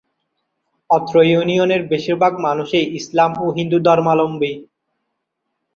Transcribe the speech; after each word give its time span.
অত্র 0.89 1.15
ইউনিয়নের 1.23 1.81
বেশীর 1.87 2.15
ভাগ 2.15 2.33
মানুষই 2.39 2.83
ইসলাম 2.99 3.31
ও 3.39 3.45
হিন্দু 3.57 3.77
ধর্মালম্বী। 3.87 4.51